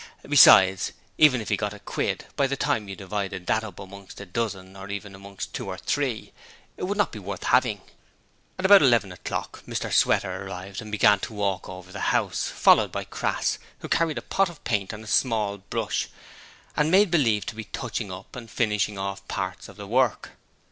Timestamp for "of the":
19.69-19.85